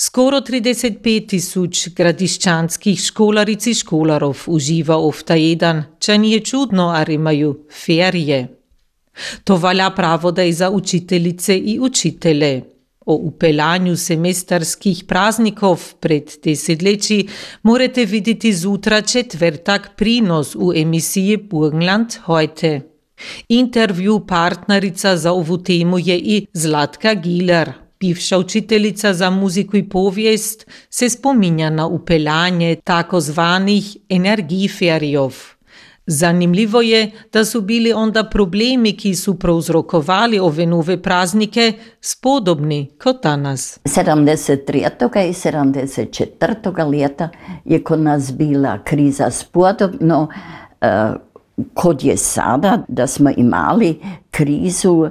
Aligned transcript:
Skoro 0.00 0.38
35 0.40 1.26
tisoč 1.28 1.80
gradiščanskih 1.92 3.00
školaric 3.04 3.66
i 3.68 3.74
školarov 3.76 4.46
uživa 4.48 4.96
ovta 4.96 5.34
jedan, 5.36 5.82
če 6.00 6.14
nije 6.18 6.38
čudno, 6.50 6.86
ar 6.96 7.10
imaju 7.12 7.50
ferije. 7.82 8.38
To 9.44 9.58
valja 9.60 9.90
pravo 9.90 10.32
i 10.40 10.52
za 10.52 10.70
učiteljice 10.70 11.58
i 11.58 11.76
učitele. 11.80 12.62
O 13.06 13.14
upeljanju 13.14 13.96
semesterskih 13.96 15.04
praznikov 15.04 15.84
pred 16.00 16.32
desetletji 16.44 17.28
morate 17.62 18.04
videti 18.04 18.54
zutra 18.54 19.02
četvrtak 19.02 19.90
prinos 19.96 20.54
u 20.54 20.72
emisiji 20.76 21.36
Burgenland 21.36 22.16
heute. 22.24 22.80
Intervju 23.48 24.26
partnerica 24.26 25.16
za 25.16 25.32
ovu 25.32 25.58
temu 25.58 25.98
je 25.98 26.18
i 26.18 26.46
Zlatka 26.52 27.14
Giler. 27.14 27.89
Bivša 28.00 28.38
učiteljica 28.38 29.14
za 29.14 29.30
muziku 29.30 29.76
i 29.76 29.88
povijest 29.88 30.66
se 30.90 31.08
spominja 31.08 31.70
na 31.70 31.86
upeljanje 31.86 32.76
takozvanih 32.84 33.96
energiferjov. 34.08 35.34
Zanimljivo 36.06 36.80
je, 36.80 37.10
da 37.32 37.44
su 37.44 37.60
bili 37.60 37.92
onda 37.92 38.24
problemi, 38.24 38.96
ki 38.96 39.14
su 39.14 39.38
prouzrokovali 39.38 40.38
ove 40.38 40.66
nove 40.66 41.02
praznike, 41.02 41.72
spodobni 42.00 42.90
kot 43.02 43.22
danas. 43.22 43.80
73. 43.84 45.28
i 45.28 45.32
74. 45.32 46.90
leta 46.90 47.28
je 47.64 47.82
kod 47.82 48.00
nas 48.00 48.32
bila 48.32 48.78
kriza 48.84 49.30
spodobno, 49.30 50.28
uh, 50.80 50.88
kod 51.74 52.04
je 52.04 52.16
sada 52.16 52.84
da 52.88 53.06
smo 53.06 53.30
imali 53.36 54.00
krizu 54.30 55.08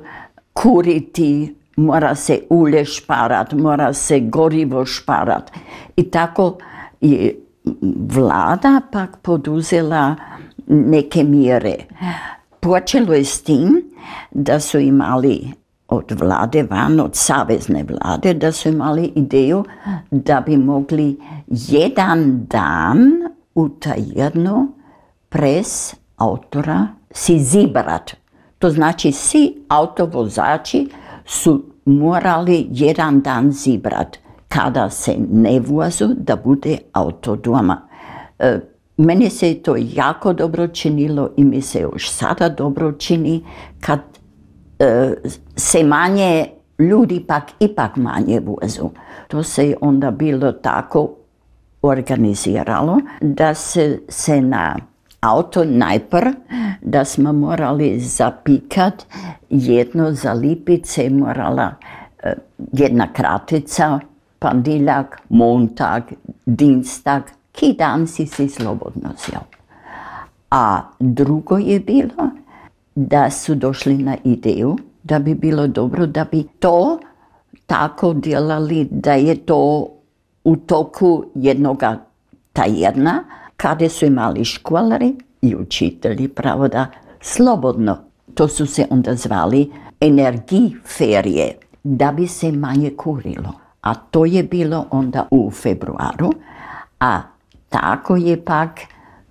kuriti, 0.54 1.59
mora 1.80 2.16
se 2.16 2.40
ulje 2.50 2.86
šparat, 2.86 3.54
mora 3.54 3.94
se 3.94 4.20
gorivo 4.20 4.86
šparat. 4.86 5.52
I 5.96 6.04
tako 6.12 6.58
je 7.02 7.36
vlada 8.14 8.82
pak 8.92 9.18
poduzela 9.22 10.16
neke 10.68 11.24
mjere. 11.24 11.76
Počelo 12.60 13.14
je 13.14 13.26
s 13.26 13.42
tim 13.42 13.82
da 14.32 14.60
su 14.60 14.80
imali 14.80 15.52
od 15.88 16.12
vlade 16.12 16.64
van, 16.64 17.00
od 17.00 17.16
savezne 17.16 17.84
vlade, 17.84 18.34
da 18.34 18.52
su 18.52 18.70
imali 18.70 19.12
ideju 19.16 19.64
da 20.12 20.42
bi 20.46 20.58
mogli 20.58 21.18
jedan 21.48 22.46
dan 22.50 23.12
utajeno 23.56 24.68
pres 25.30 25.96
autora 26.18 26.88
si 27.12 27.40
zibrat. 27.40 28.12
To 28.60 28.70
znači 28.70 29.12
svi 29.12 29.66
autovozači 29.68 30.90
su 31.26 31.69
morali 31.90 32.68
jedan 32.72 33.22
dan 33.22 33.52
zibrat 33.52 34.18
kada 34.48 34.90
se 34.90 35.16
ne 35.32 35.60
vozu 35.60 36.08
da 36.18 36.36
bude 36.36 36.78
auto 36.94 37.36
doma. 37.36 37.82
E, 38.40 38.60
meni 38.98 39.30
se 39.30 39.54
to 39.54 39.76
jako 39.78 40.34
dobro 40.34 40.68
činilo 40.68 41.30
i 41.38 41.44
mi 41.44 41.62
se 41.62 41.80
još 41.80 42.10
sada 42.12 42.50
dobro 42.50 42.92
čini 42.92 43.44
kad 43.80 44.00
e, 44.80 45.14
se 45.56 45.84
manje 45.84 46.46
ljudi 46.80 47.24
pak 47.28 47.44
ipak 47.60 47.96
manje 47.96 48.40
vozu. 48.40 48.90
To 49.28 49.44
se 49.44 49.76
onda 49.82 50.12
bilo 50.12 50.52
tako 50.52 51.10
organiziralo 51.82 53.00
da 53.22 53.54
se, 53.54 54.00
se 54.10 54.42
na 54.42 54.76
auto 55.22 55.64
najpr, 55.64 56.28
da 56.82 57.06
smo 57.06 57.34
morali 57.34 58.00
zapikat 58.00 59.06
jedno 59.50 60.12
za 60.12 60.34
lipice, 60.34 61.10
morala 61.10 61.76
e, 62.24 62.34
jedna 62.72 63.08
kratica, 63.14 64.00
pandiljak, 64.40 65.22
montag, 65.30 66.04
dinstag, 66.46 67.22
ki 67.52 67.74
dan 67.78 68.08
si 68.08 68.28
si 68.28 68.50
slobodno 68.50 69.10
zjel. 69.26 69.42
A 70.52 70.82
drugo 71.00 71.58
je 71.58 71.80
bilo 71.80 72.30
da 72.96 73.30
su 73.30 73.56
došli 73.56 73.98
na 73.98 74.18
ideju 74.24 74.78
da 75.04 75.20
bi 75.20 75.36
bilo 75.36 75.68
dobro 75.68 76.06
da 76.06 76.26
bi 76.32 76.44
to 76.60 77.00
tako 77.66 78.14
djelali 78.14 78.88
da 78.92 79.14
je 79.14 79.36
to 79.36 79.88
u 80.44 80.56
toku 80.56 81.24
jednoga 81.36 81.98
tajedna, 82.54 83.24
kada 83.62 83.90
su 83.90 84.06
imali 84.06 84.46
školari 84.46 85.16
i 85.42 85.56
učitelji 85.56 86.28
pravo 86.28 86.68
da 86.68 86.86
slobodno, 87.22 87.98
to 88.34 88.48
su 88.48 88.66
se 88.66 88.86
onda 88.90 89.16
zvali 89.16 89.72
energiferije, 90.02 91.58
da 91.84 92.12
bi 92.12 92.28
se 92.28 92.52
manje 92.52 92.92
kurilo. 92.98 93.54
A 93.82 93.96
to 93.96 94.26
je 94.26 94.44
bilo 94.44 94.86
onda 94.92 95.28
u 95.32 95.52
februaru, 95.52 96.30
a 97.00 97.22
tako 97.70 98.16
je 98.16 98.46
pak 98.46 98.80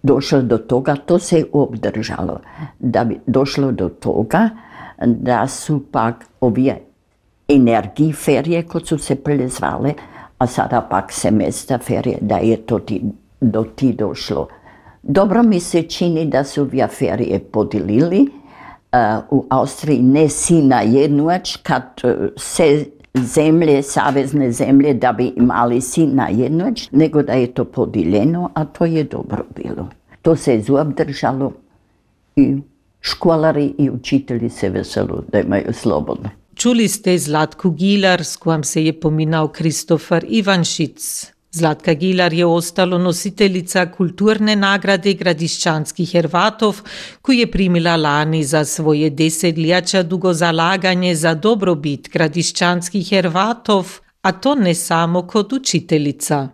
došlo 0.03 0.43
do 0.43 0.59
toga, 0.59 0.97
to 0.97 1.19
se 1.19 1.45
obdržalo, 1.53 2.41
da 2.79 3.05
bi 3.05 3.21
došlo 3.27 3.73
do 3.73 3.89
toga 3.89 4.51
da 5.07 5.47
su 5.47 5.83
pak 5.93 6.25
ovije 6.41 6.83
energiferije, 7.49 8.63
kod 8.63 8.87
su 8.87 8.99
se 8.99 9.15
prije 9.15 9.49
a 10.39 10.47
sada 10.47 10.81
pak 10.81 11.13
semestra 11.13 11.79
ferije, 11.79 12.19
da 12.21 12.37
je 12.37 12.57
to 12.57 12.79
ti 12.79 13.03
do 13.41 13.65
ti 13.65 13.93
došlo. 13.93 14.49
Dobro 15.03 15.43
mi 15.43 15.61
se 15.61 15.83
čini 15.83 16.27
da 16.27 16.45
su 16.45 16.65
vjaferije 16.65 17.39
podilili 17.39 18.29
u 19.31 19.45
Austriji 19.49 20.03
ne 20.03 20.29
si 20.29 20.63
na 20.63 20.81
jednoć 20.81 21.57
kad 21.57 21.83
e, 22.05 22.15
se 22.37 22.85
zemlje, 23.15 23.83
savezne 23.83 24.53
zemlje 24.53 24.95
da 24.95 25.13
bi 25.13 25.33
imali 25.37 25.81
si 25.81 26.07
na 26.07 26.29
jednoć, 26.29 26.89
nego 26.93 27.23
da 27.23 27.33
je 27.33 27.55
to 27.55 27.65
podijeljeno, 27.65 28.51
a 28.55 28.65
to 28.65 28.85
je 28.85 29.05
dobro 29.05 29.45
bilo. 29.57 29.89
To 30.23 30.37
se 30.37 30.55
je 30.55 30.63
držalo 30.97 31.53
i 32.37 32.57
školari 33.01 33.75
i 33.79 33.91
učitelji 33.91 34.49
se 34.51 34.69
veselo 34.69 35.23
da 35.33 35.41
imaju 35.41 35.73
slobodno. 35.73 36.31
Čuli 36.55 36.89
ste 36.89 37.19
Zlatku 37.19 37.71
Gilar, 37.71 38.25
s 38.25 38.37
kojom 38.37 38.65
se 38.65 38.85
je 38.85 39.01
pominal 39.01 39.49
Kristofer 39.49 40.25
Ivanšic. 40.29 41.33
Zlatka 41.53 41.95
Gilar 41.95 42.33
je 42.33 42.47
ostalo 42.47 42.99
nositeljica 42.99 43.87
kulturne 43.93 44.57
nagrade 44.57 45.15
gradiščanskih 45.15 46.11
Hrvatov, 46.17 46.83
ko 47.23 47.33
je 47.33 47.47
primila 47.51 47.97
lani 47.97 48.45
za 48.45 48.65
svoje 48.65 49.11
desetljača 49.11 50.03
dugo 50.03 50.33
zalaganje 50.33 51.15
za 51.15 51.35
dobrobit 51.35 52.11
gradiščanskih 52.13 53.15
Hrvatov, 53.15 54.01
a 54.23 54.33
to 54.33 54.55
ne 54.55 54.75
samo 54.75 55.27
kot 55.27 55.53
učiteljica. 55.53 56.49